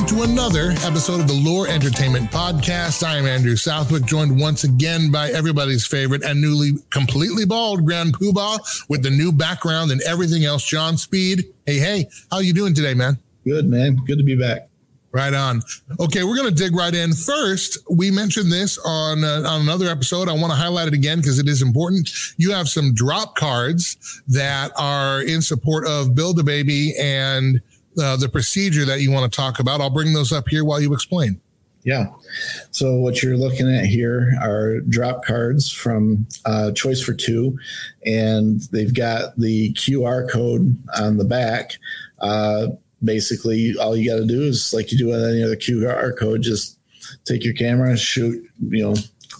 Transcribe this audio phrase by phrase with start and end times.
[0.00, 0.30] once again, everyone.
[0.30, 3.06] Welcome to another episode of the Loor Entertainment Podcast.
[3.06, 8.14] I am Andrew Southwick, joined once again by everybody's favorite and newly completely bald Grand
[8.14, 11.44] Poobah with the new background and everything else, Jon Speed.
[11.66, 13.18] Hey, hey, how you doing today, man?
[13.44, 13.96] Good, man.
[14.06, 14.68] Good to be back.
[15.12, 15.60] Right on.
[15.98, 17.12] Okay, we're going to dig right in.
[17.12, 20.28] First, we mentioned this on uh, on another episode.
[20.28, 22.08] I want to highlight it again because it is important.
[22.36, 27.60] You have some drop cards that are in support of Build a Baby and
[28.00, 29.80] uh, the procedure that you want to talk about.
[29.80, 31.40] I'll bring those up here while you explain.
[31.82, 32.06] Yeah.
[32.72, 37.58] So what you're looking at here are drop cards from uh, Choice for Two,
[38.04, 41.72] and they've got the QR code on the back.
[42.20, 42.68] Uh,
[43.02, 46.42] basically all you got to do is like you do with any other QR code,
[46.42, 46.78] just
[47.24, 48.94] take your camera, shoot, you know,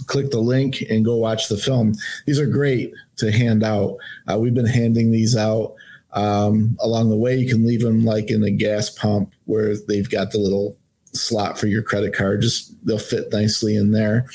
[0.07, 1.95] click the link and go watch the film.
[2.27, 3.97] These are great to hand out.
[4.31, 5.75] Uh, we've been handing these out
[6.13, 7.37] um, along the way.
[7.37, 10.77] You can leave them like in a gas pump where they've got the little
[11.13, 12.43] slot for your credit card.
[12.43, 14.27] Just they'll fit nicely in there.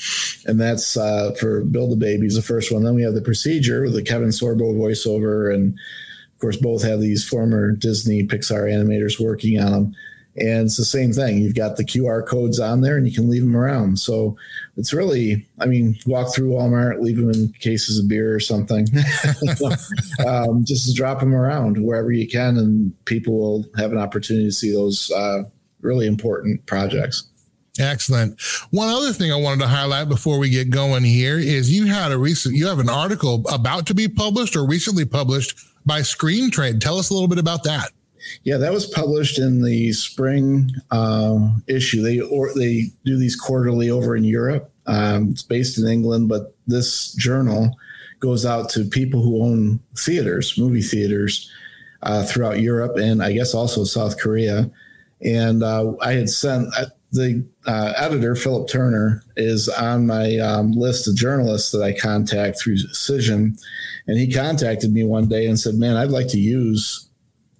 [0.46, 2.84] And that's uh, for Build a Baby is the first one.
[2.84, 5.78] Then we have the procedure with the Kevin Sorbo voiceover and
[6.36, 9.96] of course, both have these former Disney Pixar animators working on them.
[10.38, 11.38] And it's the same thing.
[11.38, 13.98] You've got the QR codes on there and you can leave them around.
[13.98, 14.36] So
[14.76, 18.86] it's really, I mean, walk through Walmart, leave them in cases of beer or something.
[20.26, 24.52] um, just drop them around wherever you can, and people will have an opportunity to
[24.52, 25.44] see those uh,
[25.80, 27.28] really important projects.
[27.78, 28.40] Excellent.
[28.70, 32.12] One other thing I wanted to highlight before we get going here is you had
[32.12, 36.50] a recent, you have an article about to be published or recently published by Screen
[36.50, 36.80] Trade.
[36.80, 37.90] Tell us a little bit about that.
[38.44, 42.02] Yeah, that was published in the spring uh, issue.
[42.02, 44.72] They or they do these quarterly over in Europe.
[44.86, 47.76] Um, it's based in England, but this journal
[48.20, 51.50] goes out to people who own theaters, movie theaters
[52.02, 54.70] uh, throughout Europe, and I guess also South Korea.
[55.22, 60.72] And uh, I had sent uh, the uh, editor, Philip Turner, is on my um,
[60.72, 63.58] list of journalists that I contact through Cision
[64.06, 67.05] and he contacted me one day and said, Man, I'd like to use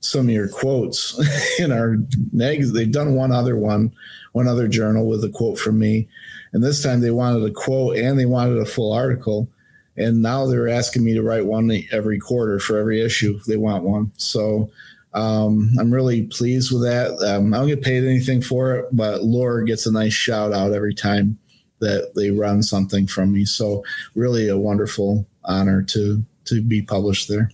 [0.00, 1.18] some of your quotes
[1.58, 1.96] in our.
[2.32, 3.92] They've done one other one,
[4.32, 6.08] one other journal with a quote from me.
[6.52, 9.48] And this time they wanted a quote and they wanted a full article.
[9.96, 13.38] And now they're asking me to write one every quarter for every issue.
[13.46, 14.12] They want one.
[14.16, 14.70] So
[15.14, 17.12] um, I'm really pleased with that.
[17.26, 20.72] Um, I don't get paid anything for it, but Loor gets a nice shout out
[20.72, 21.38] every time
[21.80, 23.44] that they run something from me.
[23.44, 23.82] So
[24.14, 27.50] really a wonderful honor to to be published there.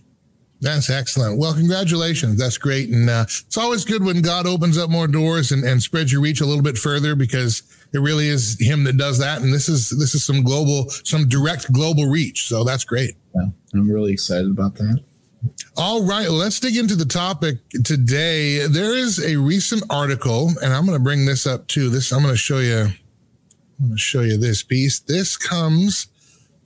[0.63, 1.37] That's excellent.
[1.37, 2.39] Well, congratulations.
[2.39, 2.89] That's great.
[2.89, 6.21] And uh, it's always good when God opens up more doors and, and spreads your
[6.21, 7.63] reach a little bit further because
[7.93, 9.41] it really is him that does that.
[9.41, 12.47] And this is this is some global, some direct global reach.
[12.47, 13.15] So that's great.
[13.35, 15.03] Yeah, I'm really excited about that.
[15.75, 18.65] All right, let's dig into the topic today.
[18.65, 21.89] There is a recent article, and I'm going to bring this up too.
[21.89, 22.87] This I'm going to show you.
[23.79, 25.01] I'm going to show you this piece.
[25.01, 26.07] This comes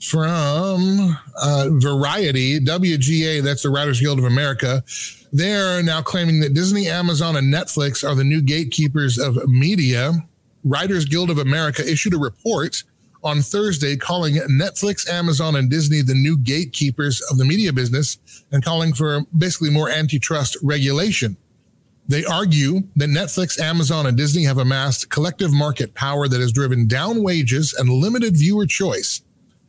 [0.02, 4.84] from uh, Variety, WGA, that's the Writers Guild of America.
[5.34, 10.14] They're now claiming that Disney, Amazon, and Netflix are the new gatekeepers of media.
[10.64, 12.84] Writers Guild of America issued a report
[13.24, 18.18] on Thursday calling Netflix, Amazon, and Disney the new gatekeepers of the media business
[18.52, 21.36] and calling for basically more antitrust regulation.
[22.08, 26.88] They argue that Netflix, Amazon, and Disney have amassed collective market power that has driven
[26.88, 29.22] down wages and limited viewer choice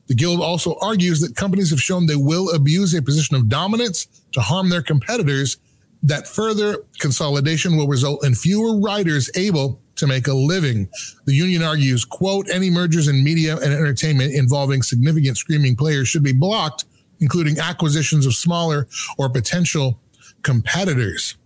[0.08, 4.06] the Guild also argues that companies have shown they will abuse a position of dominance
[4.32, 5.58] to harm their competitors,
[6.02, 10.88] that further consolidation will result in fewer writers able to make a living.
[11.26, 16.22] The union argues, quote, any mergers in media and entertainment involving significant streaming players should
[16.22, 16.84] be blocked,
[17.20, 18.86] including acquisitions of smaller
[19.18, 20.00] or potential
[20.42, 21.36] competitors.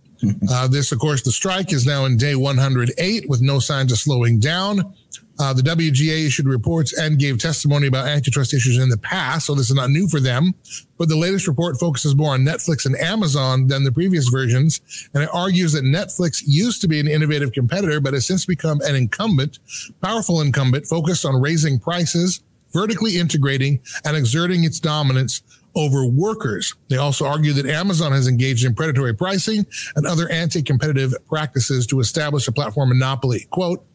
[0.49, 3.97] Uh, this, of course, the strike is now in day 108 with no signs of
[3.97, 4.93] slowing down.
[5.39, 9.55] Uh, the WGA issued reports and gave testimony about antitrust issues in the past, so
[9.55, 10.53] this is not new for them.
[10.97, 14.81] But the latest report focuses more on Netflix and Amazon than the previous versions,
[15.13, 18.79] and it argues that Netflix used to be an innovative competitor, but has since become
[18.81, 19.59] an incumbent,
[20.01, 22.41] powerful incumbent focused on raising prices,
[22.71, 25.41] vertically integrating, and exerting its dominance
[25.75, 26.75] over workers.
[26.89, 29.65] They also argue that Amazon has engaged in predatory pricing
[29.95, 33.47] and other anti-competitive practices to establish a platform monopoly.
[33.49, 33.85] Quote,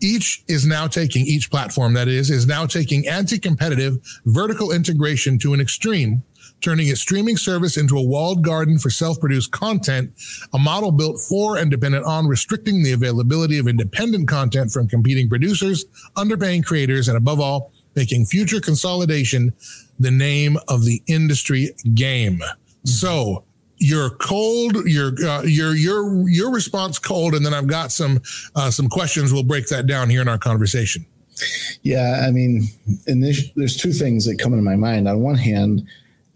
[0.00, 5.54] each is now taking, each platform that is, is now taking anti-competitive vertical integration to
[5.54, 6.22] an extreme
[6.60, 10.10] turning its streaming service into a walled garden for self-produced content,
[10.54, 15.28] a model built for and dependent on restricting the availability of independent content from competing
[15.28, 15.84] producers,
[16.16, 19.52] underpaying creators, and above all, making future consolidation
[19.98, 22.42] the name of the industry game.
[22.84, 23.44] So
[23.78, 28.20] your cold, your uh, your your your response cold, and then I've got some
[28.54, 29.32] uh, some questions.
[29.32, 31.06] We'll break that down here in our conversation.
[31.82, 32.68] Yeah, I mean,
[33.06, 35.08] this, there's two things that come into my mind.
[35.08, 35.86] On one hand,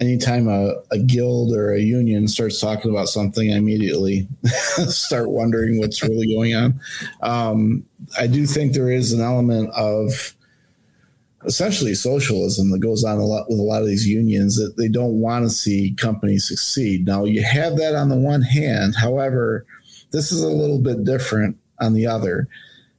[0.00, 4.26] anytime a, a guild or a union starts talking about something, I immediately
[4.88, 6.80] start wondering what's really going on.
[7.22, 7.84] Um,
[8.18, 10.34] I do think there is an element of
[11.44, 14.88] essentially socialism that goes on a lot with a lot of these unions that they
[14.88, 17.06] don't want to see companies succeed.
[17.06, 19.64] Now you have that on the one hand, however,
[20.10, 22.48] this is a little bit different on the other.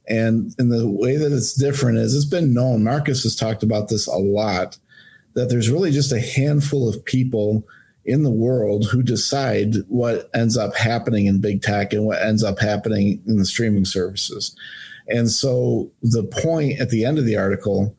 [0.07, 3.89] And in the way that it's different is it's been known, Marcus has talked about
[3.89, 4.77] this a lot,
[5.33, 7.63] that there's really just a handful of people
[8.05, 12.43] in the world who decide what ends up happening in big tech and what ends
[12.43, 14.55] up happening in the streaming services.
[15.09, 17.95] And so the point at the end of the article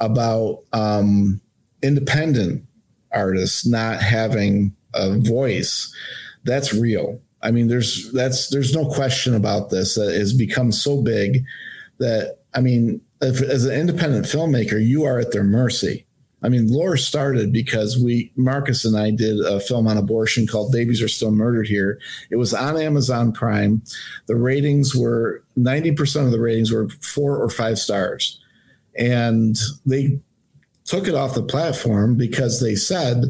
[0.00, 1.40] about um,
[1.82, 2.64] independent
[3.12, 5.94] artists not having a voice,
[6.44, 7.20] that's real.
[7.42, 9.94] I mean, there's that's there's no question about this.
[9.94, 11.44] That has become so big
[11.98, 16.06] that I mean, if, as an independent filmmaker, you are at their mercy.
[16.42, 20.72] I mean, Loor started because we, Marcus and I, did a film on abortion called
[20.72, 22.00] "Babies Are Still Murdered Here."
[22.30, 23.82] It was on Amazon Prime.
[24.26, 28.40] The ratings were ninety percent of the ratings were four or five stars
[28.96, 29.56] and
[29.86, 30.18] they
[30.84, 33.24] took it off the platform because they said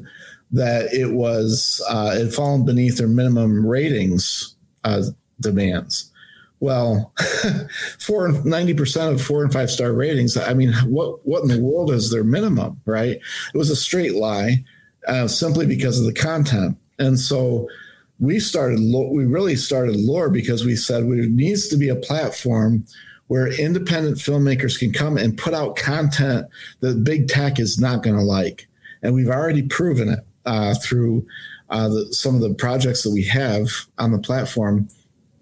[0.53, 5.03] that it was uh, it fallen beneath their minimum ratings uh,
[5.41, 6.11] demands.
[6.61, 7.13] Well,
[7.99, 10.37] four ninety percent of four and five star ratings.
[10.37, 12.81] I mean, what what in the world is their minimum?
[12.85, 13.17] Right?
[13.55, 14.65] It was a straight lie,
[15.07, 16.77] uh, simply because of the content.
[16.99, 17.69] And so
[18.19, 18.79] we started.
[18.81, 22.85] We really started Loor because we said there needs to be a platform
[23.31, 26.49] where independent filmmakers can come and put out content
[26.81, 28.67] that big tech is not going to like.
[29.05, 31.25] And we've already proven it uh, through
[31.69, 33.69] uh, the, some of the projects that we have
[33.99, 34.89] on the platform.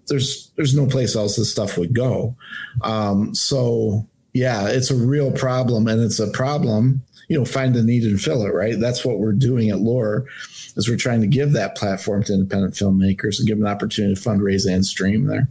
[0.05, 2.35] There's there's no place else this stuff would go.
[2.83, 7.01] Um, so yeah, it's a real problem, and it's a problem.
[7.27, 8.53] You know, find the need and fill it.
[8.53, 8.79] Right.
[8.79, 10.27] That's what we're doing at Loor,
[10.75, 14.13] is we're trying to give that platform to independent filmmakers and give them an opportunity
[14.13, 15.49] to fundraise and stream there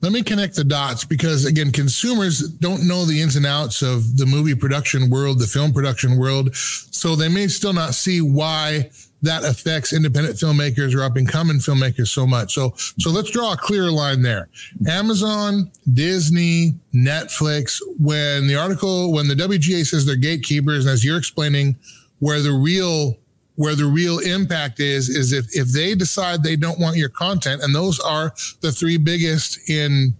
[0.00, 4.16] let me connect the dots because again consumers don't know the ins and outs of
[4.16, 8.90] the movie production world the film production world so they may still not see why
[9.22, 12.54] that affects independent filmmakers or up and coming filmmakers so much.
[12.54, 14.48] So so let's draw a clear line there.
[14.86, 21.18] Amazon disney netflix when the article when the wga says they're gatekeepers and as you're
[21.18, 21.76] explaining
[22.18, 23.16] where the real
[23.56, 27.62] where the real impact is is if if they decide they don't want your content
[27.62, 30.14] and those are the three biggest in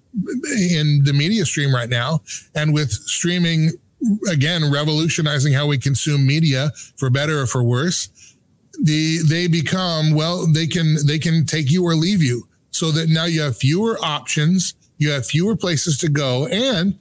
[0.71, 2.21] in the media stream right now
[2.55, 3.71] and with streaming
[4.31, 8.11] again revolutionizing how we consume media for better or for worse
[8.81, 12.49] the they become well they can they can take you or leave you.
[12.71, 16.97] So that now you have fewer options you have fewer places to go and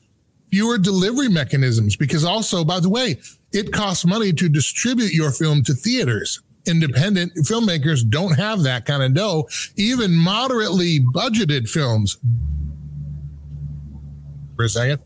[0.49, 1.95] fewer delivery mechanisms.
[1.95, 3.19] Because also by the way
[3.53, 6.41] it costs money to distribute your film to theaters.
[6.67, 9.47] Independent filmmakers don't have that kind of dough.
[9.77, 12.17] Even moderately budgeted films.
[14.55, 15.01] For a second.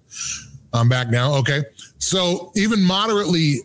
[0.74, 1.34] I'm back now.
[1.36, 1.64] Okay.
[1.98, 3.60] So even moderately,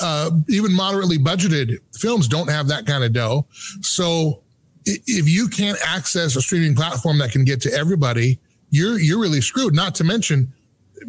[0.00, 3.46] uh, even moderately budgeted films don't have that kind of dough.
[3.80, 4.42] So
[4.84, 8.38] if you can't access a streaming platform that can get to everybody,
[8.70, 9.74] you're you're really screwed.
[9.74, 10.52] Not to mention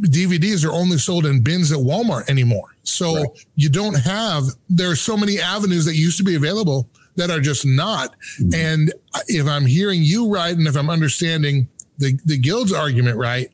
[0.01, 2.75] DVDs are only sold in bins at Walmart anymore.
[2.83, 3.27] So right.
[3.55, 7.39] you don't have, there are so many avenues that used to be available that are
[7.39, 8.15] just not.
[8.39, 8.55] Mm-hmm.
[8.55, 8.93] And
[9.27, 13.49] if I'm hearing you right, and if I'm understanding the, the guild's argument right,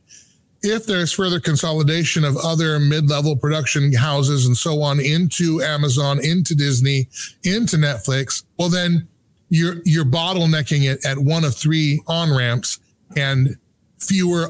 [0.61, 6.53] if there's further consolidation of other mid-level production houses and so on into Amazon, into
[6.53, 7.07] Disney,
[7.43, 9.07] into Netflix, well then
[9.49, 12.79] you're you're bottlenecking it at one of three on ramps
[13.15, 13.57] and
[13.99, 14.47] fewer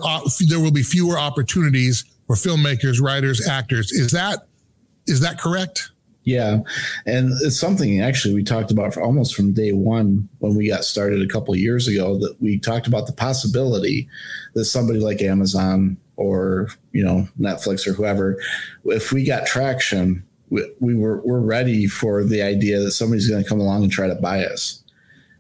[0.48, 3.92] there will be fewer opportunities for filmmakers, writers, actors.
[3.92, 4.48] Is that
[5.08, 5.92] is that correct?
[6.24, 6.60] Yeah,
[7.08, 11.22] and it's something actually we talked about almost from day one when we got started
[11.22, 12.20] a couple years ago.
[12.20, 14.08] That we talked about the possibility
[14.54, 18.40] that somebody like Amazon or you know Netflix or whoever,
[18.86, 23.42] if we got traction, we, we were we're ready for the idea that somebody's going
[23.42, 24.84] to come along and try to buy us.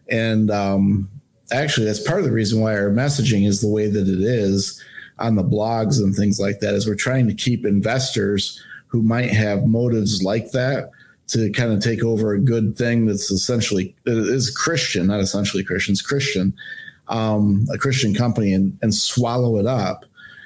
[0.10, 1.08] And um,
[1.51, 4.84] actually, that's part of the reason why our messaging is the way that it is
[5.18, 6.74] on the blogs and things like that.
[6.74, 10.91] Is we're trying to keep investors who might have motives like that
[11.27, 15.94] to kind of take over a good thing that's essentially is Christian, not essentially Christian,
[15.94, 16.53] it's Christian,
[17.08, 20.06] um, a Christian company, and and swallow it up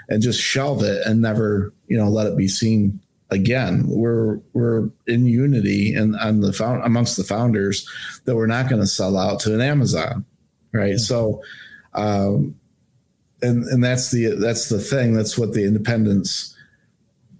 [0.10, 3.00] and just shelve it and never you know let it be seen
[3.34, 7.88] again, we're we're in unity and on the found amongst the founders
[8.26, 10.24] that we're not going to sell out to an Amazon,
[10.74, 11.00] right?
[11.00, 11.42] So,
[11.94, 12.56] um,
[13.42, 15.14] and and that's the that's the thing.
[15.14, 16.54] That's what the independents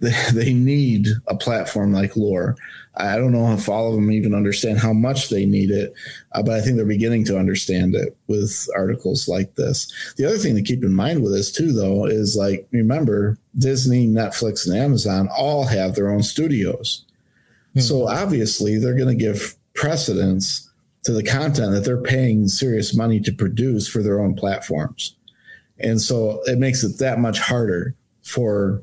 [0.00, 2.56] they, they need a platform like Loor.
[2.96, 5.94] I don't know if all of them even understand how much they need it,
[6.32, 9.92] uh, but I think they're beginning to understand it with articles like this.
[10.16, 14.06] The other thing to keep in mind with this too, though, is like remember Disney,
[14.06, 17.04] Netflix, and Amazon all have their own studios,
[17.72, 17.80] hmm.
[17.80, 20.63] so obviously they're going to give precedence
[21.04, 25.16] to the content that they're paying serious money to produce for their own platforms,
[25.78, 28.82] and so it makes it that much harder for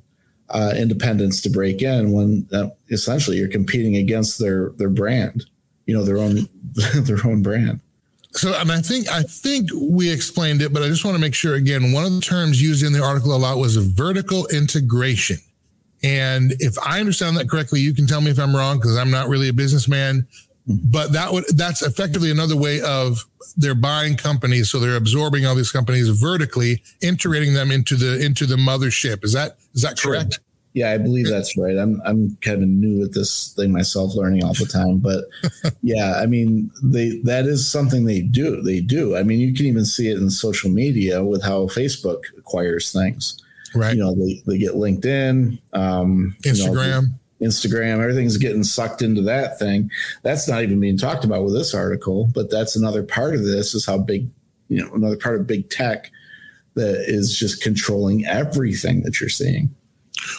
[0.50, 5.46] uh, independents to break in when uh, essentially you're competing against their their brand,
[5.86, 6.48] you know, their own
[6.96, 7.80] their own brand.
[8.34, 11.36] So, and I think I think we explained it, but I just want to make
[11.36, 11.92] sure again.
[11.92, 15.38] One of the terms used in the article a lot was vertical integration,
[16.04, 19.12] and if I understand that correctly, you can tell me if I'm wrong because I'm
[19.12, 20.28] not really a businessman.
[20.84, 23.26] But that would that's effectively another way of
[23.58, 28.46] they're buying companies, so they're absorbing all these companies vertically, integrating them into the into
[28.46, 29.24] the mothership.
[29.24, 30.40] Is that is that correct?
[30.74, 31.78] Yeah, I believe that's right.
[31.78, 35.00] I'm I'm kind of new at this thing myself, learning all the time.
[35.00, 35.26] But
[35.82, 38.62] yeah, I mean, they that is something they do.
[38.62, 39.18] They do.
[39.18, 43.38] I mean, you can even see it in social media with how Facebook acquires things.
[43.76, 43.96] Right.
[43.96, 47.02] You know, they they get LinkedIn, um, Instagram.
[47.02, 49.90] You know, Instagram, everything's getting sucked into that thing.
[50.24, 53.74] That's not even being talked about with this article, but that's another part of this
[53.74, 54.30] is how big,
[54.70, 56.12] you know, another part of big tech
[56.76, 59.74] that is just controlling everything that you're seeing.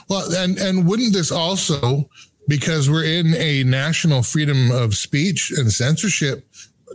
[0.09, 2.09] Well, and and wouldn't this also
[2.49, 6.47] because we're in a national freedom of speech and censorship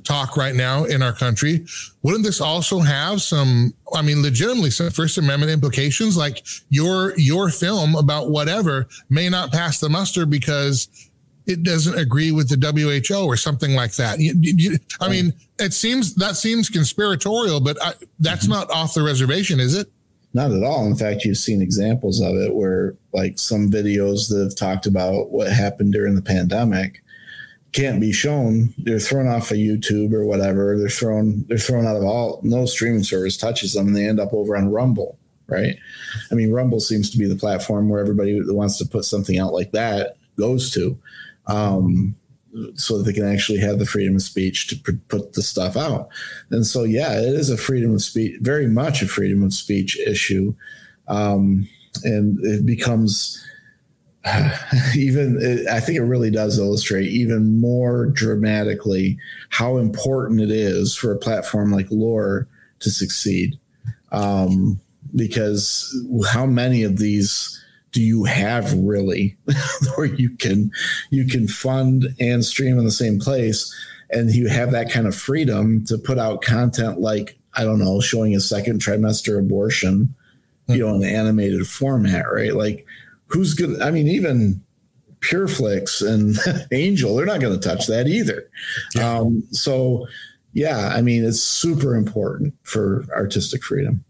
[0.04, 1.66] talk right now in our country,
[2.04, 7.50] wouldn't this also have some I mean legitimately some first amendment implications like your your
[7.50, 10.88] film about whatever may not pass the muster because
[11.48, 12.58] it doesn't agree with the
[13.10, 14.20] WHO or something like that.
[14.20, 18.54] You, you, I mean, it seems that seems conspiratorial, but I, that's mm-hmm.
[18.54, 19.89] not off the reservation, is it?
[20.34, 20.86] Not at all.
[20.86, 25.32] In fact, you've seen examples of it where, like, some videos that have talked about
[25.32, 27.01] what happened during the pandemic
[27.77, 28.74] can't be shown.
[28.77, 30.77] They're thrown off of YouTube or whatever.
[30.77, 31.46] They're thrown.
[31.48, 32.39] They're thrown out of all.
[32.43, 35.17] No streaming service touches them, and they end up over on Rumble.
[35.48, 35.77] Right?
[36.31, 39.38] I mean, Rumble seems to be the platform where everybody that wants to put something
[39.38, 40.98] out like that goes to.
[41.46, 42.15] Um,
[42.74, 46.10] so that they can actually have the freedom of speech to put the stuff out.
[46.50, 49.98] And so, yeah, it is a freedom of speech, very much a freedom of speech
[50.00, 50.55] issue.
[51.07, 51.69] Um,
[52.03, 53.47] and it becomes
[54.96, 59.18] even, it, I think it really does illustrate even more dramatically
[59.50, 62.48] how important it is for a platform like Loor
[62.80, 63.58] to succeed.
[64.12, 64.80] Um,
[65.16, 65.94] because
[66.30, 69.38] how many of these do you have really
[69.96, 70.72] where you can
[71.10, 73.74] you can fund and stream in the same place
[74.12, 78.00] and you have that kind of freedom to put out content like i don't know
[78.00, 80.14] showing a second trimester abortion
[80.68, 82.86] you know in an animated format right like
[83.27, 84.62] who's good i mean even
[85.19, 86.38] Pure Flix and
[86.72, 88.50] angel they're not going to touch that either
[88.96, 89.17] yeah.
[89.17, 90.05] um, so
[90.53, 94.03] yeah i mean it's super important for artistic freedom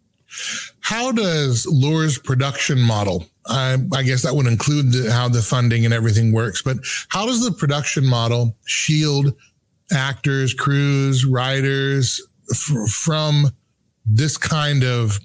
[0.81, 3.25] how does Loor's production model?
[3.45, 6.77] I, I guess that would include the, how the funding and everything works, but
[7.09, 9.33] how does the production model shield
[9.91, 12.21] actors, crews, writers
[12.51, 13.51] f- from
[14.05, 15.19] this kind of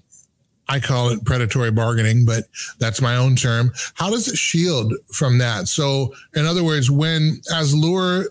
[0.73, 2.45] I call it predatory bargaining, but
[2.79, 3.73] that's my own term.
[3.93, 5.69] How does it shield from that?
[5.69, 8.25] So, in other words, when as Loor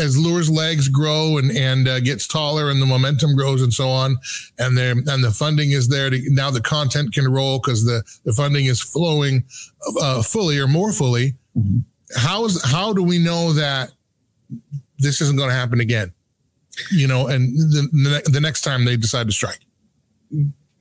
[0.00, 3.88] as Loor's legs grow and and uh, gets taller and the momentum grows and so
[3.88, 4.16] on,
[4.60, 8.04] and there and the funding is there to now the content can roll because the
[8.24, 9.42] the funding is flowing
[10.00, 11.34] uh, fully or more fully.
[11.58, 11.78] Mm-hmm.
[12.16, 13.90] How is how do we know that
[14.98, 16.12] this isn't going to happen again?
[16.92, 19.66] You know, and the the next time they decide to strike.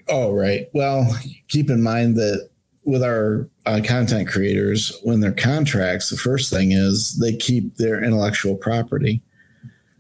[0.07, 0.67] Oh right.
[0.73, 1.15] Well,
[1.47, 2.49] keep in mind that
[2.83, 8.03] with our uh, content creators, when they're contracts, the first thing is they keep their
[8.03, 9.21] intellectual property.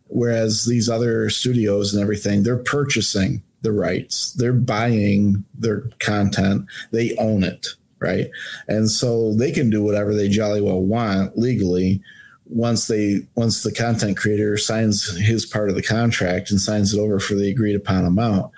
[0.07, 7.15] Whereas these other studios and everything, they're purchasing the rights, they're buying their content, they
[7.17, 7.67] own it,
[7.99, 8.29] right?
[8.67, 12.01] And so they can do whatever they jolly well want legally
[12.51, 16.99] once they once the content creator signs his part of the contract and signs it
[16.99, 18.51] over for the agreed upon amount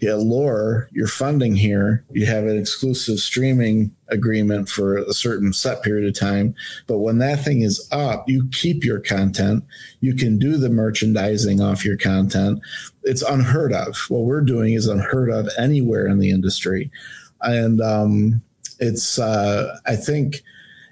[0.00, 2.04] yeah, Loor, you're funding here.
[2.10, 6.54] You have an exclusive streaming agreement for a certain set period of time.
[6.86, 9.64] But when that thing is up, you keep your content.
[10.00, 12.60] You can do the merchandising off your content.
[13.04, 13.96] It's unheard of.
[14.08, 16.90] What we're doing is unheard of anywhere in the industry.
[17.40, 18.42] And um,
[18.78, 20.42] it's, uh, I think,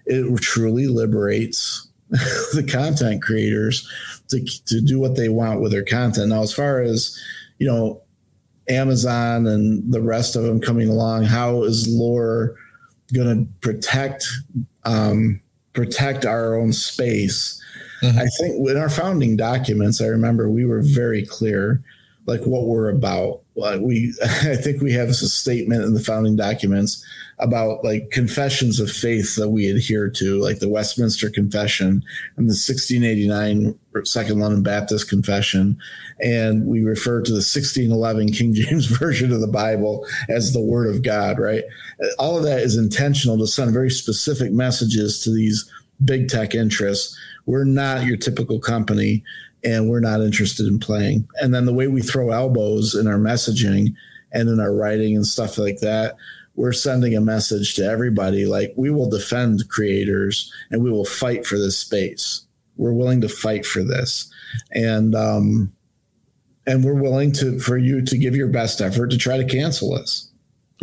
[0.07, 3.89] it truly liberates the content creators
[4.29, 6.29] to, to do what they want with their content.
[6.29, 7.19] Now, as far as,
[7.59, 8.03] you know,
[8.69, 12.57] Amazon and the rest of them coming along, how is Loor
[13.13, 14.27] going to protect
[14.85, 15.41] um,
[15.73, 17.61] protect our own space?
[18.03, 18.19] Mm-hmm.
[18.19, 21.83] I think in our founding documents, I remember we were very clear,
[22.27, 23.41] like what we're about.
[23.55, 27.05] We, I think we have a statement in the founding documents
[27.39, 32.05] about like confessions of faith that we adhere to, like the Westminster Confession
[32.37, 35.77] and the 1689 Second London Baptist Confession.
[36.21, 40.93] And we refer to the 1611 King James Version of the Bible as the Word
[40.93, 41.65] of God, right?
[42.19, 45.69] All of that is intentional to send very specific messages to these
[46.05, 47.19] big tech interests.
[47.47, 49.23] We're not your typical company
[49.65, 51.29] and we're not interested in playing.
[51.41, 53.95] And then the way we throw elbows in our messaging
[54.33, 56.17] and in our writing and stuff like that
[56.57, 61.47] we're sending a message to everybody like we will defend creators and we will fight
[61.47, 62.47] for this space
[62.77, 64.31] we're willing to fight for this
[64.73, 65.73] and um
[66.67, 69.95] and we're willing to for you to give your best effort to try to cancel
[69.95, 70.31] us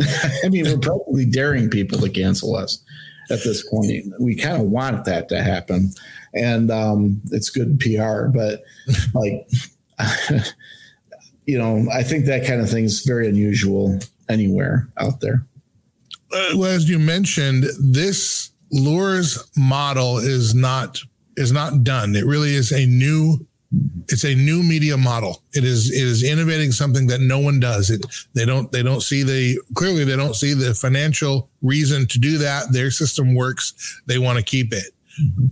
[0.44, 2.82] i mean we're probably daring people to cancel us
[3.30, 4.06] at this point.
[4.20, 5.90] We kind of want that to happen.
[6.34, 8.62] And um it's good pr but
[9.14, 9.48] like
[11.46, 13.98] you know i think that kind of thing is very unusual
[14.28, 15.46] anywhere out there.
[16.30, 20.98] Well, as you mentioned, this Loor's model is not
[21.36, 22.16] is not done.
[22.16, 23.46] It really is a new
[24.08, 25.42] it's a new media model.
[25.54, 27.90] It is it is innovating something that no one does.
[27.90, 32.18] It they don't they don't see the clearly they don't see the financial reason to
[32.18, 32.72] do that.
[32.72, 34.02] Their system works.
[34.06, 34.92] They want to keep it.
[35.20, 35.46] Mm-hmm.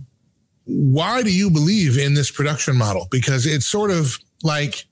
[0.65, 3.07] Why do you believe in this production model?
[3.09, 4.85] Because it's sort of like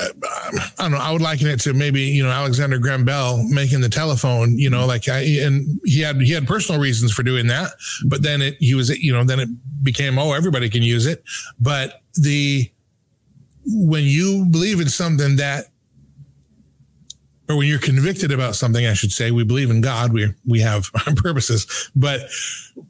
[0.00, 0.98] I don't know.
[0.98, 4.58] I would liken it to maybe you know Alexander Graham Bell making the telephone.
[4.58, 7.72] You know, like I, and he had he had personal reasons for doing that,
[8.06, 9.48] but then it he was you know then it
[9.82, 11.22] became oh everybody can use it.
[11.60, 12.70] But the
[13.66, 15.66] when you believe in something that
[17.48, 20.12] or when you're convicted about something, I should say, we believe in God.
[20.12, 22.20] We we have our purposes, but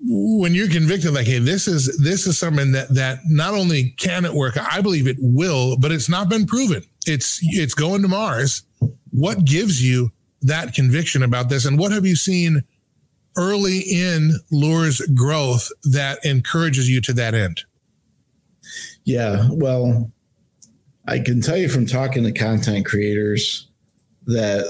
[0.05, 4.25] when you're convicted, like, hey, this is this is something that that not only can
[4.25, 6.85] it work, I believe it will, but it's not been proven.
[7.07, 8.63] It's it's going to Mars.
[9.11, 10.13] What gives you
[10.43, 12.63] that conviction about this, and what have you seen
[13.37, 17.63] early in Loor's growth that encourages you to that end?
[19.05, 20.11] Yeah, well,
[21.07, 23.69] I can tell you from talking to content creators
[24.27, 24.67] that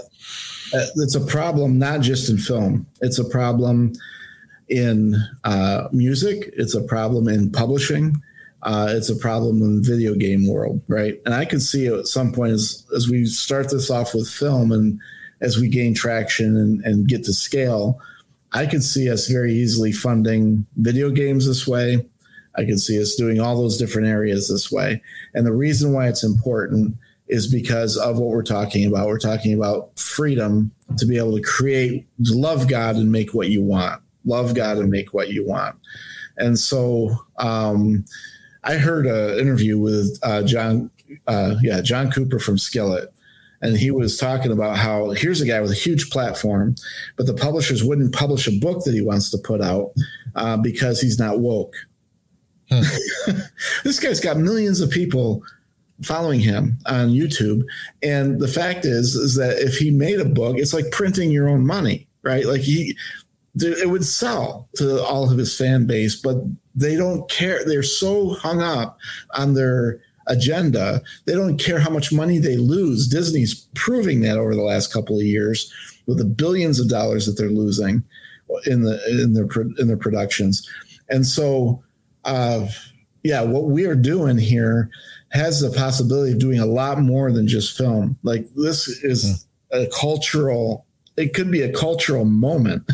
[0.74, 2.86] uh, it's a problem not just in film.
[3.00, 3.92] It's a problem
[4.68, 5.14] in
[5.44, 6.50] uh, music.
[6.56, 8.20] It's a problem in publishing.
[8.62, 11.20] Uh, it's a problem in the video game world, right?
[11.24, 14.70] And I can see at some point as as we start this off with film
[14.70, 15.00] and
[15.40, 18.00] as we gain traction and, and get to scale,
[18.52, 22.06] I could see us very easily funding video games this way.
[22.54, 25.02] I can see us doing all those different areas this way.
[25.34, 26.96] And the reason why it's important
[27.28, 29.08] is because of what we're talking about.
[29.08, 33.48] We're talking about freedom to be able to create, to love God and make what
[33.48, 34.02] you want.
[34.24, 35.76] Love God and make what you want.
[36.36, 38.04] And so um,
[38.64, 40.90] I heard an interview with uh, John,
[41.26, 43.12] uh, yeah, John Cooper from Skillet.
[43.60, 46.74] And he was talking about how here's a guy with a huge platform,
[47.16, 49.92] but the publishers wouldn't publish a book that he wants to put out
[50.34, 51.74] uh, because he's not woke.
[52.70, 52.82] Hmm.
[53.84, 55.44] this guy's got millions of people
[56.02, 57.64] following him on YouTube.
[58.02, 61.48] And the fact is, is that if he made a book, it's like printing your
[61.48, 62.44] own money, right?
[62.44, 62.96] Like he,
[63.60, 66.36] it would sell to all of his fan base, but
[66.74, 67.64] they don't care.
[67.64, 68.98] They're so hung up
[69.34, 71.02] on their agenda.
[71.24, 73.08] They don't care how much money they lose.
[73.08, 75.72] Disney's proving that over the last couple of years
[76.06, 78.02] with the billions of dollars that they're losing
[78.66, 80.68] in the in their in their productions.
[81.08, 81.82] And so,
[82.24, 82.66] uh,
[83.22, 84.90] yeah, what we are doing here
[85.30, 88.18] has the possibility of doing a lot more than just film.
[88.22, 89.82] Like this is hmm.
[89.82, 90.86] a cultural.
[91.16, 92.90] It could be a cultural moment.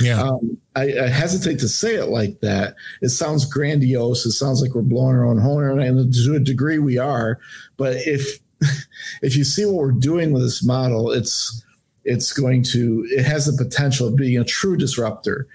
[0.00, 0.20] Yeah.
[0.28, 2.74] um, I, I, hesitate to say it like that.
[3.02, 4.26] It sounds grandiose.
[4.26, 7.38] It sounds like we're blowing our own horn, and to a degree we are.
[7.76, 8.40] But if
[9.22, 11.64] if you see what we're doing with this model, it's
[12.04, 15.46] it's going to it has the potential of being a true disruptor.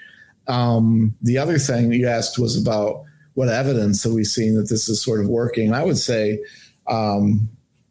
[0.47, 4.87] Um, the other thing you asked was about what evidence have we seen that this
[4.87, 5.73] is sort of working?
[5.73, 6.39] I would say
[6.87, 7.49] um,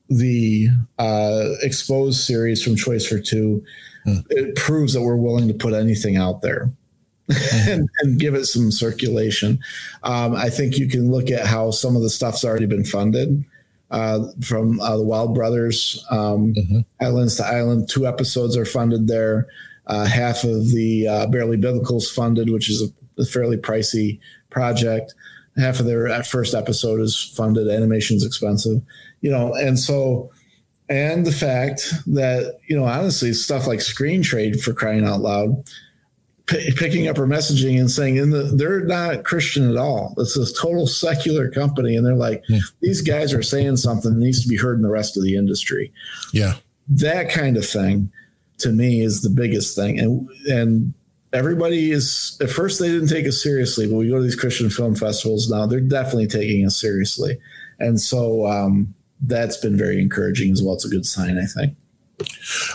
[0.09, 3.63] the uh, exposed series from Choice for Two
[4.07, 4.25] mm.
[4.31, 6.71] it proves that we're willing to put anything out there.
[7.29, 7.71] Hmm.
[7.71, 9.59] and, and, give it some circulation.
[10.05, 13.45] Um, I think you can look at how some of the stuff's already been funded
[13.91, 16.81] uh, from uh, the Wild Brothers, um, mm-hmm.
[17.01, 17.89] Islands to Island.
[17.89, 19.49] Two episodes are funded there.
[19.87, 24.19] Uh, half of the uh, Barely Biblical is funded, which is a, a, fairly pricey
[24.51, 25.15] project.
[25.57, 27.69] Half of their first episode is funded.
[27.69, 28.83] Animation's expensive,
[29.21, 30.31] you know, and so,
[30.89, 35.65] and the fact that you know, honestly, stuff like Screen Trade for crying out loud
[36.47, 40.15] p- picking up her messaging and saying, and the, they're not Christian at all.
[40.19, 41.97] It's a total secular company.
[41.97, 42.61] And they're like, yeah.
[42.81, 45.37] these guys are saying something that needs to be heard in the rest of the
[45.37, 45.93] industry.
[46.33, 46.55] Yeah.
[46.89, 48.11] That kind of thing
[48.59, 49.99] to me is the biggest thing.
[49.99, 50.95] And, and,
[51.33, 54.71] Everybody is at first they didn't take us seriously, but we go to these Christian
[54.71, 55.67] film festivals now.
[55.67, 57.39] They're definitely taking us seriously,
[57.79, 60.75] and so um, that's been very encouraging as well.
[60.75, 61.77] It's a good sign, I think.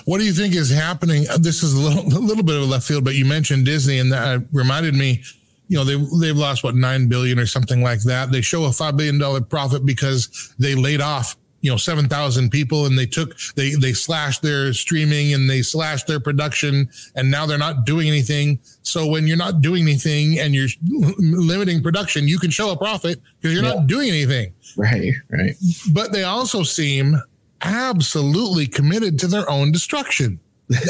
[0.06, 1.26] What do you think is happening?
[1.30, 3.66] Uh, this is a little, a little bit of a left field, but you mentioned
[3.66, 5.24] Disney, and that uh, reminded me.
[5.68, 8.30] You know, they they've lost what nine billion or something like that.
[8.30, 12.50] They show a five billion dollar profit because they laid off you know seven thousand
[12.50, 17.32] people, and they took they they slashed their streaming and they slashed their production, and
[17.32, 18.60] now they're not doing anything.
[18.84, 20.70] So when you're not doing anything and you're
[21.20, 23.76] limiting production, you can show a profit because you're yeah.
[23.76, 24.54] not doing anything.
[24.76, 25.56] Right, right.
[25.94, 27.22] But they also seem
[27.62, 30.40] absolutely committed to their own destruction.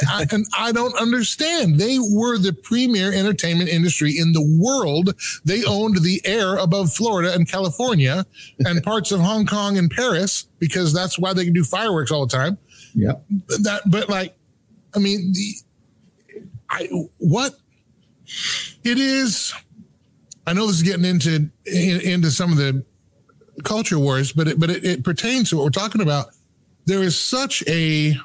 [0.10, 1.80] I, and I don't understand.
[1.80, 5.14] They were the premier entertainment industry in the world.
[5.46, 8.26] They owned the air above Florida and California
[8.66, 12.26] and parts of Hong Kong and Paris because that's why they can do fireworks all
[12.26, 12.58] the time.
[12.94, 13.14] Yeah.
[13.48, 14.36] That, but like,
[14.96, 15.54] I mean, the,
[16.70, 17.56] I, what
[18.84, 19.54] it is,
[20.46, 22.84] I know this is getting into, in, into some of the
[23.64, 26.28] culture wars, but it, but it, it pertains to what we're talking about
[26.86, 28.16] there is such a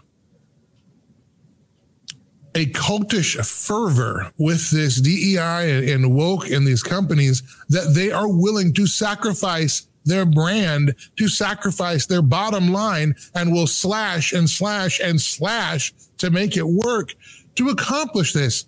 [2.56, 8.72] a cultish fervor with this DEI and woke and these companies that they are willing
[8.72, 15.20] to sacrifice their brand, to sacrifice their bottom line, and will slash and slash and
[15.20, 17.14] slash to make it work
[17.56, 18.64] to accomplish this.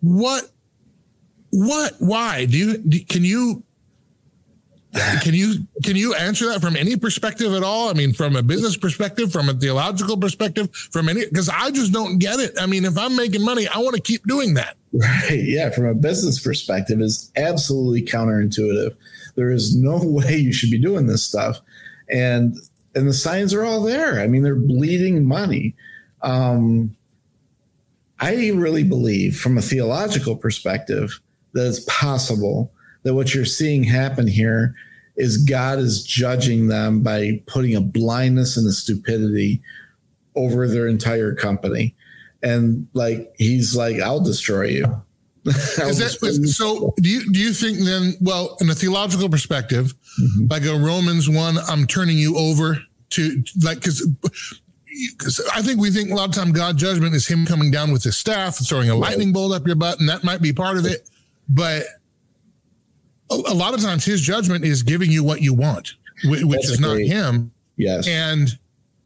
[0.00, 0.50] What,
[1.50, 3.63] what, why do you, can you
[5.22, 7.90] can you can you answer that from any perspective at all?
[7.90, 11.92] I mean, from a business perspective, from a theological perspective, from any because I just
[11.92, 12.52] don't get it.
[12.60, 14.76] I mean, if I'm making money, I want to keep doing that.
[14.92, 15.42] Right.
[15.42, 15.70] Yeah.
[15.70, 18.94] From a business perspective, is absolutely counterintuitive.
[19.34, 21.60] There is no way you should be doing this stuff,
[22.08, 22.56] and
[22.94, 24.20] and the signs are all there.
[24.20, 25.74] I mean, they're bleeding money.
[26.22, 26.96] Um,
[28.20, 31.20] I really believe, from a theological perspective,
[31.52, 32.72] that it's possible
[33.04, 34.74] that what you're seeing happen here
[35.16, 39.62] is God is judging them by putting a blindness and a stupidity
[40.34, 41.94] over their entire company.
[42.42, 44.84] And like he's like, I'll destroy you.
[45.78, 46.46] I'll destroy you.
[46.46, 50.46] so do you do you think then well in a theological perspective mm-hmm.
[50.48, 52.78] like a romans 1 i'm turning you over
[53.10, 57.46] to like because I think we think a lot of time God judgment is him
[57.46, 60.40] coming down with his staff, throwing a lightning bolt up your butt, and that might
[60.40, 61.08] be part of it.
[61.48, 61.84] But
[63.30, 66.80] a, lot of times his judgment is giving you what you want, which, which is
[66.80, 67.52] not him.
[67.76, 68.06] Yes.
[68.06, 68.58] And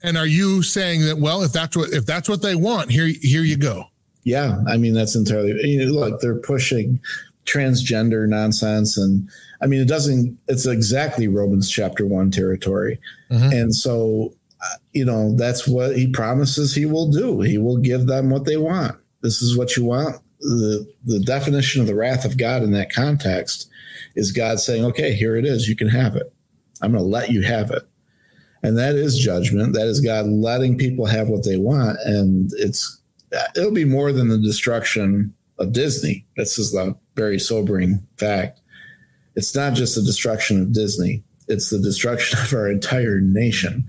[0.02, 3.07] and are you saying that well, if that's what if that's what they want, here
[3.20, 3.85] here you go.
[4.24, 5.54] Yeah, I mean that's entirely.
[5.64, 7.00] You know, look, they're pushing
[7.44, 9.28] transgender nonsense, and
[9.61, 10.38] I mean it doesn't.
[10.48, 13.00] It's exactly Romans chapter one territory,
[13.31, 13.52] mm-hmm.
[13.52, 17.40] and so uh, you know that's what he promises he will do.
[17.40, 18.96] He will give them what they want.
[19.22, 20.16] This is what you want.
[20.40, 23.68] The the definition of the wrath of God in that context
[24.14, 25.68] is God saying, okay, here it is.
[25.68, 26.33] You can have it.
[26.83, 27.83] I'm going to let you have it.
[28.62, 29.74] And that is judgment.
[29.74, 31.98] That is God letting people have what they want.
[32.05, 33.01] And it's,
[33.55, 36.27] it'll be more than the destruction of Disney.
[36.37, 38.61] This is the very sobering fact.
[39.37, 43.88] It's not just the destruction of Disney, it's the destruction of our entire nation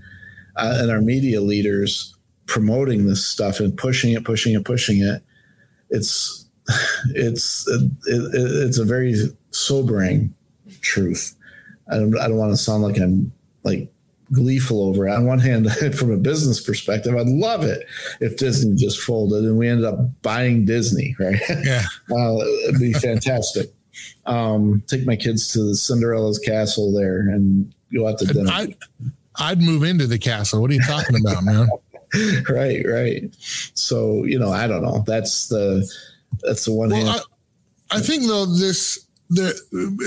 [0.56, 2.14] uh, and our media leaders
[2.46, 5.22] promoting this stuff and pushing it, pushing it, pushing it.
[5.90, 6.48] It's,
[7.14, 9.14] it's, it, it, it's a very
[9.50, 10.34] sobering
[10.80, 11.36] truth.
[11.90, 13.32] I don't, I don't want to sound like I'm
[13.64, 13.92] like
[14.32, 15.12] gleeful over it.
[15.12, 17.86] On one hand, from a business perspective, I'd love it
[18.20, 21.40] if Disney just folded and we ended up buying Disney, right?
[21.64, 21.84] Yeah.
[22.10, 22.36] uh,
[22.68, 23.72] it'd be fantastic.
[24.26, 28.50] Um, take my kids to the Cinderella's castle there and go out to dinner.
[28.50, 28.76] I'd,
[29.36, 30.60] I'd move into the castle.
[30.60, 31.68] What are you talking about, man?
[32.48, 33.34] right, right.
[33.74, 35.04] So, you know, I don't know.
[35.06, 35.88] That's the,
[36.42, 37.22] that's the one well, hand.
[37.90, 39.54] I, I think though, this, the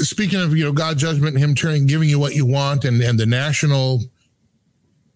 [0.04, 3.18] speaking of you know God judgment, Him turning, giving you what you want, and and
[3.18, 4.02] the national,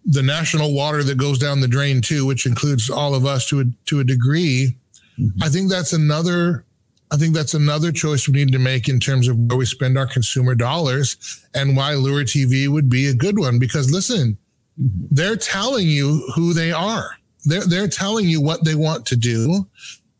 [0.04, 3.60] the national water that goes down the drain too, which includes all of us to
[3.60, 4.76] a to a degree.
[5.20, 5.42] Mm-hmm.
[5.42, 6.64] I think that's another.
[7.10, 9.96] I think that's another choice we need to make in terms of where we spend
[9.96, 13.58] our consumer dollars and why Loor TV would be a good one.
[13.58, 14.38] Because listen.
[14.78, 17.10] They're telling you who they are.
[17.44, 19.66] They're they're telling you what they want to do,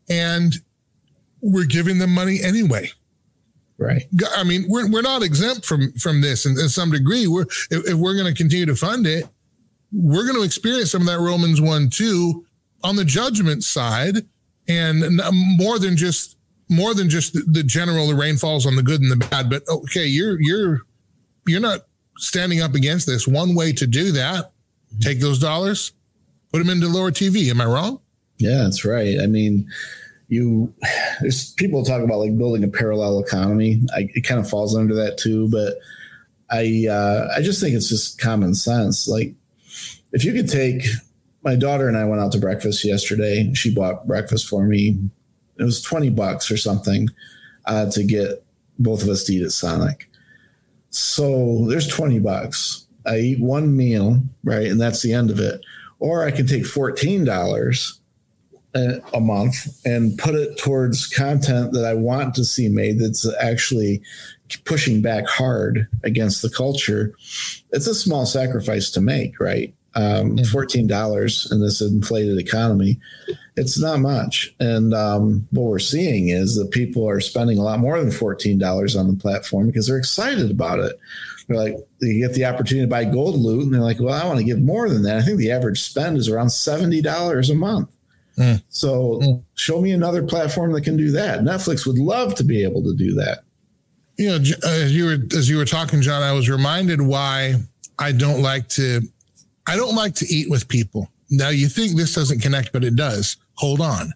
[0.09, 0.53] and
[1.41, 2.91] we're giving them money anyway.
[3.77, 4.03] Right.
[4.35, 7.27] I mean, we're we're not exempt from from this in, in some degree.
[7.27, 9.25] We're if, if we're going to continue to fund it,
[9.93, 12.45] we're going to experience some of that Romans one two
[12.83, 14.17] on the judgment side,
[14.67, 16.37] and more than just
[16.69, 19.49] more than just the, the general the rain falls on the good and the bad.
[19.49, 20.81] But okay, you're you're
[21.47, 21.81] you're not
[22.19, 23.27] standing up against this.
[23.27, 24.51] One way to do that,
[25.01, 25.93] take those dollars,
[26.51, 27.49] put them into Loor TV.
[27.49, 27.99] Am I wrong?
[28.37, 29.19] Yeah, that's right.
[29.21, 29.69] I mean,
[30.27, 30.73] you
[31.21, 33.81] there's people talk about like building a parallel economy.
[33.93, 35.79] I, it kind of falls under that too, but
[36.51, 39.07] I uh, I just think it's just common sense.
[39.07, 39.33] Like
[40.11, 40.83] if you could take
[41.43, 43.53] my daughter and I went out to breakfast yesterday.
[43.53, 44.99] She bought breakfast for me.
[45.57, 47.09] It was twenty bucks or something
[47.65, 48.43] uh, to get
[48.77, 50.08] both of us to eat at Sonic.
[50.89, 52.85] So there's twenty bucks.
[53.05, 55.61] I eat one meal, right, and that's the end of it.
[55.99, 57.99] Or I can take fourteen dollars
[58.75, 63.27] uh, a month and put it towards content that I want to see made that's
[63.39, 64.01] actually
[64.65, 67.13] pushing back hard against the culture,
[67.71, 69.73] it's a small sacrifice to make, right?
[69.95, 72.99] Um, $14 in this inflated economy,
[73.55, 74.53] it's not much.
[74.59, 78.99] And um, what we're seeing is that people are spending a lot more than $14
[78.99, 80.97] on the platform because they're excited about it.
[81.47, 84.25] They're like, they get the opportunity to buy gold loot, and they're like, well, I
[84.27, 85.17] want to give more than that.
[85.17, 87.89] I think the average spend is around $70 a month.
[88.37, 88.63] Mm.
[88.69, 89.43] So mm.
[89.55, 91.41] show me another platform that can do that.
[91.41, 93.39] Netflix would love to be able to do that.
[94.17, 97.55] You know, as you were as you were talking, Jon, I was reminded why
[97.97, 99.01] I don't like to
[99.69, 101.09] I don't like to eat with people.
[101.29, 103.37] Now you think this doesn't connect, but it does.
[103.55, 104.11] Hold on.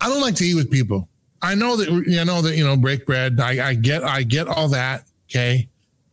[0.00, 1.08] I don't like to eat with people.
[1.42, 3.38] I know that you know that you know break bread.
[3.38, 5.04] I, I get I get all that.
[5.30, 5.68] Okay.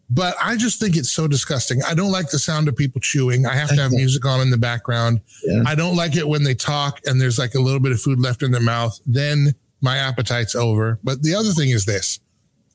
[0.10, 1.82] But I just think it's so disgusting.
[1.84, 3.48] I don't like the sound of people chewing.
[3.48, 5.22] I have to have music on in the background.
[5.44, 5.64] Yeah.
[5.66, 8.20] I don't like it when they talk and there's like a little bit of food
[8.20, 9.00] left in their mouth.
[9.08, 11.00] Then my appetite's over.
[11.04, 12.20] But the other thing is this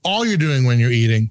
[0.02, 1.30] all you're doing when you're eating,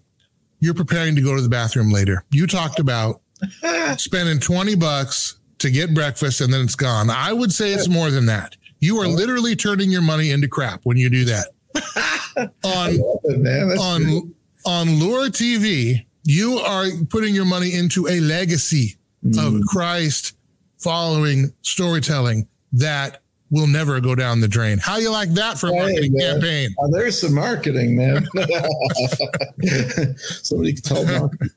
[0.59, 2.23] you're preparing to go to the bathroom later.
[2.31, 3.21] You talked about
[3.97, 7.09] spending 20 bucks to get breakfast and then it's gone.
[7.09, 8.55] I would say it's more than that.
[8.79, 11.47] You are literally turning your money into crap when you do that.
[12.63, 14.33] on it, on
[14.65, 19.37] on Loor TV, you are putting your money into a legacy mm.
[19.37, 20.35] of Christ
[20.77, 23.21] following storytelling that
[23.51, 24.77] will never go down the drain.
[24.77, 26.69] How you like that for a marketing hey, campaign?
[26.79, 28.27] Oh, there's some marketing, man.
[30.17, 31.49] Somebody told marketing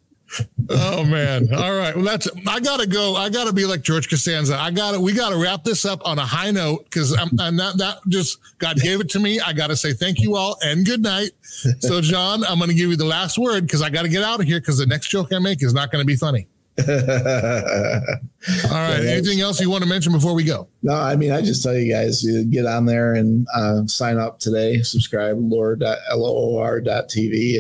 [0.70, 1.52] oh man.
[1.54, 1.94] All right.
[1.94, 3.16] Well, that's I gotta go.
[3.16, 4.56] I gotta be like George Costanza.
[4.56, 7.78] I gotta we gotta wrap this up on a high note because I'm, I'm not
[7.78, 9.40] that just God gave it to me.
[9.40, 11.30] I gotta say thank you all and good night.
[11.80, 14.46] So Jon, I'm gonna give you the last word because I gotta get out of
[14.46, 16.46] here because the next joke I make is not gonna be funny.
[16.78, 16.94] all
[18.70, 19.04] right.
[19.04, 20.68] Anything else you want to mention before we go?
[20.82, 24.16] No, I mean, I just tell you guys, you get on there and uh, sign
[24.16, 25.90] up today, subscribe, loor.loor.tv,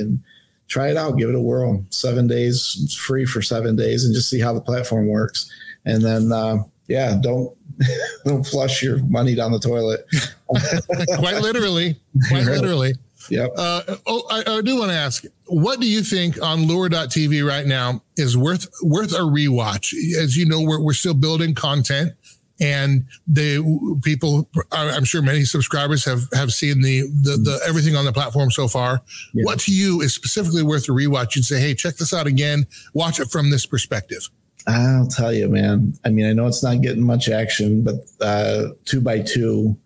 [0.00, 0.24] and
[0.72, 1.84] try it out, give it a whirl.
[1.90, 5.52] Seven days, it's free for seven days, and just see how the platform works.
[5.84, 7.54] And then, uh, yeah, don't
[8.24, 10.06] don't flush your money down the toilet.
[11.18, 12.94] quite literally, quite literally.
[13.30, 13.52] Yep.
[13.56, 17.66] Uh, oh, I, I do want to ask, what do you think on Loor.tv right
[17.66, 19.92] now is worth worth a rewatch?
[20.18, 22.14] As you know, we're we're still building content
[22.62, 28.04] and the people i'm sure many subscribers have have seen the the, the everything on
[28.04, 29.02] the platform so far.
[29.34, 29.44] Yeah.
[29.44, 32.66] what to you is specifically worth a rewatch you'd say hey check this out again.
[32.94, 34.28] Watch it from this perspective.
[34.66, 35.94] I'll tell you man.
[36.04, 39.76] I mean i know it's not getting much action but uh two by two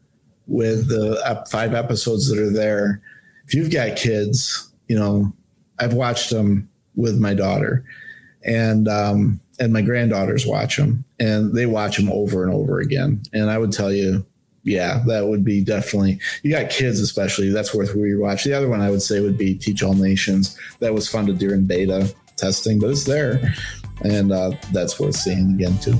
[0.46, 3.00] with the five episodes that are there.
[3.46, 5.32] If you've got kids you know
[5.78, 7.84] i've watched them with my daughter.
[8.44, 13.22] And um and my granddaughters watch them and they watch them over and over again.
[13.32, 14.24] And I would tell you,
[14.64, 18.44] yeah, that would be definitely, you got kids, especially that's worth rewatch.
[18.44, 20.58] The other one I would say would be Teach All Nations.
[20.80, 23.54] That was funded during beta testing, but it's there.
[24.02, 25.98] And uh, that's worth seeing again, too.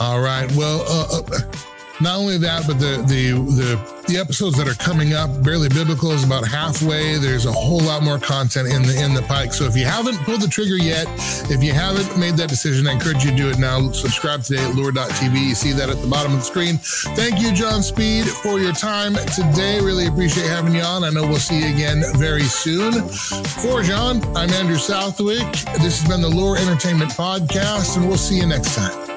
[0.00, 0.50] All right.
[0.56, 1.52] Well, uh, uh
[2.00, 6.10] not only that, but the the the the episodes that are coming up, barely biblical
[6.12, 7.16] is about halfway.
[7.16, 9.54] There's a whole lot more content in the in the pike.
[9.54, 11.06] So if you haven't pulled the trigger yet,
[11.50, 13.90] if you haven't made that decision, I encourage you to do it now.
[13.92, 15.48] Subscribe today at loor.tv.
[15.48, 16.76] You see that at the bottom of the screen.
[17.16, 19.80] Thank you, Jon Speed, for your time today.
[19.80, 21.04] Really appreciate having you on.
[21.04, 23.08] I know we'll see you again very soon.
[23.62, 25.50] For Jon, I'm Andrew Southwick.
[25.80, 29.11] This has been the Loor Entertainment Podcast, and we'll see you next time.